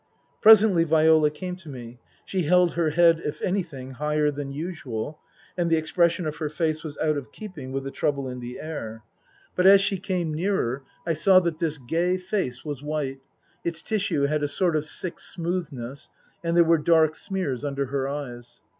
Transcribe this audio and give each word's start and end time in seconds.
Presently 0.41 0.83
Viola 0.83 1.29
came 1.29 1.55
to 1.57 1.69
me. 1.69 1.99
She 2.25 2.41
held 2.45 2.73
her 2.73 2.89
head 2.89 3.19
if 3.23 3.39
anything 3.43 3.91
higher 3.91 4.31
than 4.31 4.51
usual, 4.51 5.19
and 5.55 5.69
the 5.69 5.75
expression 5.75 6.25
of 6.25 6.37
her 6.37 6.49
face 6.49 6.83
was 6.83 6.97
out 6.97 7.17
of 7.17 7.31
keeping 7.31 7.71
with 7.71 7.83
the 7.83 7.91
trouble 7.91 8.27
in 8.27 8.39
the 8.39 8.59
air. 8.59 9.03
But 9.55 9.67
86 9.67 9.67
Tasker 9.67 9.67
Jevons 9.67 9.73
as 9.75 9.81
she 9.81 10.15
came 10.15 10.33
nearer 10.33 10.83
I 11.05 11.13
saw 11.13 11.39
that 11.41 11.59
this 11.59 11.77
gay 11.77 12.17
face 12.17 12.65
was 12.65 12.81
white, 12.81 13.19
its 13.63 13.83
tissue 13.83 14.23
had 14.23 14.41
a 14.41 14.47
sort 14.47 14.75
of 14.75 14.85
sick 14.85 15.19
smoothness, 15.19 16.09
and 16.43 16.57
there 16.57 16.63
were 16.63 16.79
dark 16.79 17.13
smears 17.13 17.63
under 17.63 17.85
her 17.85 18.07
eyes. 18.07 18.63